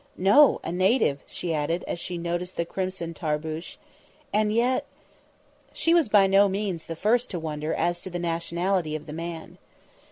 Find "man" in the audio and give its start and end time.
9.13-9.59